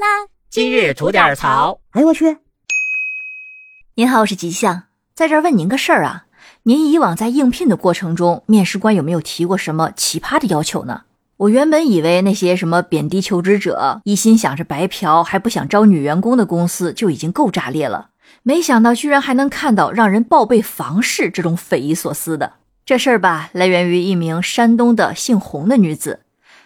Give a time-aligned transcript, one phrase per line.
[0.00, 0.06] 啦！
[0.48, 1.78] 今日吐点槽。
[1.90, 2.38] 哎呦我去！
[3.96, 4.84] 您好，我是吉祥，
[5.14, 6.24] 在这儿问您个事儿啊。
[6.62, 11.02] 您以往在应聘的过程中，面试官有没有提过什么奇葩的要求呢？
[11.36, 18.08] 我原本以为那些什么贬低求职者、一心想着白嫖还不想招女员工的公司就已经够炸裂了，
[18.42, 22.54] 没想到居然还能看到让人报备房事这种匪夷所思的。
[22.86, 26.20] 这事儿吧，来源于一名山东的姓洪的女子，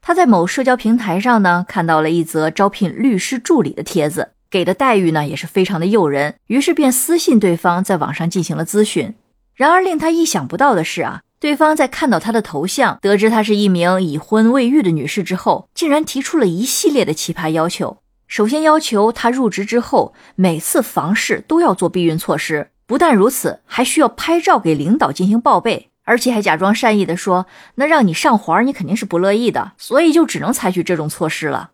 [0.00, 9.14] 他在某社交平台上呢看到了一则招聘律师助理的帖子，给的待遇呢也是非常的诱人，于是便私信对方在网上进行了咨询。
[9.54, 11.22] 然而令他意想不到的是啊。
[11.40, 17.98] 对方在看到他的头像，得知她是一名已婚未育的女士之后，竟然提出了一系列的奇葩要求。
[18.26, 22.70] 首先要求她入职之后，每次房事都要做避孕措施。
[22.86, 31.72] 不但如此，还需要拍照给领导进行报备，而且还假装善意的说：“那让你上环，你肯定是不乐意的，所以就只能采取这种措施了。”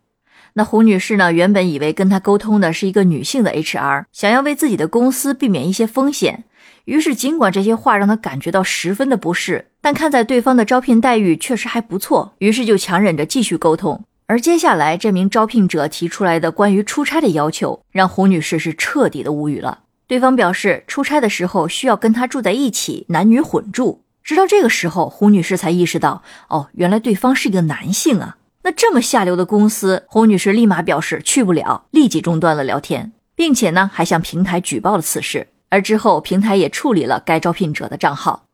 [0.55, 1.31] 那胡女士呢？
[1.31, 6.43] 原本以为跟她沟通的是一个女性的 HR，想要为自己的公司避免一些风险，
[6.83, 14.03] 于是尽管这些话让她感觉到十分的不适，但看在对方的招聘待遇确实还不错，于是就强忍着继续沟通。
[14.27, 19.79] 而接下来这名招聘者提出来的关于出差的要求，让胡女士是彻底的无语了。
[20.07, 24.03] 对方表示出差的时候需要跟他住在一起，男女混住。
[24.25, 28.37] 直到这个时候，胡女士才意识到，哦，原来对方是一个男性啊。
[28.63, 35.49] 那这么下流的公司，胡女士立马表示去不了，立即中断了聊天，并且呢还向平台举报了此事。
[35.69, 38.47] 而之后，平台也处理了该招聘者的账号。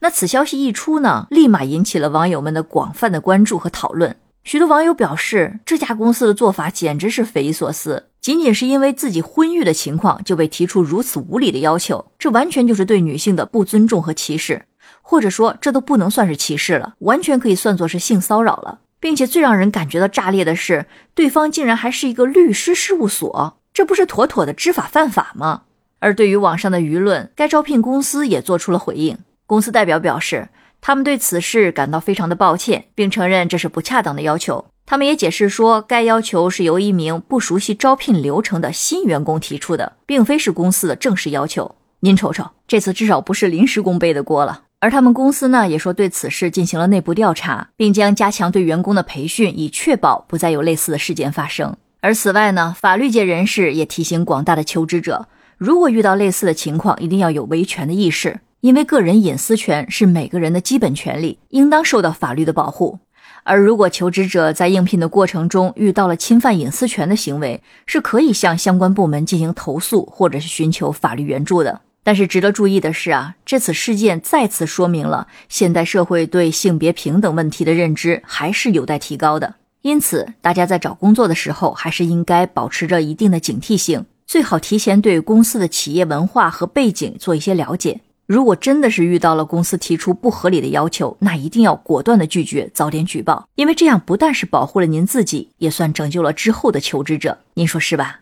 [0.00, 4.16] 那此消息一出呢，立马引起了网友们的广泛的关注和讨论。
[4.42, 14.66] 许多网友表示，这家公司的做法简直是匪夷所思，仅仅是因为自己婚育的情况就被提出如此无理的要求，这完全就是对女性的不尊重和歧视，
[15.14, 18.80] 或者说这都不能算是歧视了，完全可以算作是性骚扰了。
[18.98, 25.62] 并且最让人感觉到炸裂的是，对方竟然还是一个律师事务所，这不是妥妥的知法犯法吗？
[26.00, 29.16] 而对于网上的舆论，该招聘公司也做出了回应。
[29.46, 30.48] 公司代表表示，
[30.80, 34.64] 他们对此事感到非常的抱歉，并承认这是不恰当的要求。
[34.84, 41.76] 他们也解释说，该要求是由一名不熟悉招聘流程的新员工提出的，并非是公司的正式要求。
[42.00, 44.62] 您瞅瞅，这次至少不是临时工背的锅了。
[44.84, 51.74] 而他们公司呢，也说对此事进行了内部调查，并将加强对员工的培训，以确保不再有类似的事件发生。
[52.02, 62.98] 而此外呢，法律界人士也提醒广大的求职者，如果遇到类似的情况，一定要有维权的意识，因为个人隐私权是每个人的基本权利，应当受到法律的保护。
[63.44, 71.80] 而如果求职者在应聘的过程中遇到了侵犯隐私权的行为，是可以向相关部门进行投诉，或者是寻求法律援助的。
[72.04, 79.56] 但是值得注意的是啊，这次事件再次说明了现代社会对性别平等问题的认知还是有待提高的。
[79.82, 88.00] 因此，大家在找工作的时候，还是应该保持着一定的警惕性，最好提前对公司的企业文化和背景做一些了解。
[88.26, 97.38] 如果真的是遇到了公司提出不合理的要求，那一定要果断的拒绝，早点举报，因为这样不但是保护了您自己，也算拯救了之后的求职者。
[97.52, 98.20] 您说是吧？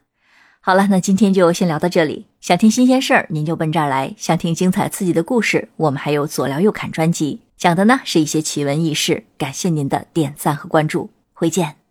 [0.65, 2.27] 好了，那今天就先聊到这里。
[2.41, 9.25] 想听新鲜事儿，您就奔这儿来；想听精彩刺激的故事，我们还有左聊右侃专辑，讲的呢是一些奇闻异事。
[9.37, 11.82] 感谢您的点赞和关注，回见。